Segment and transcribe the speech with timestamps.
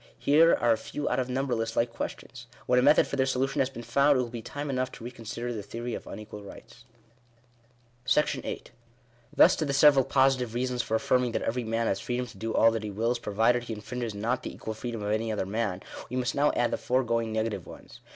[0.17, 2.47] Here are a few out of numberless like questions.
[2.65, 5.03] When a method for their solution has been found, it will be time enough to
[5.03, 6.85] reconsider the theory of un equal rights.
[8.07, 8.63] §8.
[9.31, 12.51] Thus to the several positive reasons for affirming that every man has freedom to do
[12.51, 14.21] all that he wills, provided he infringes Digitized by VjOOQIC FIRST PRINCIPLE.
[14.21, 17.31] 109 not the equal freedom of any other man, we must now add the foregoing
[17.31, 17.99] negative ones.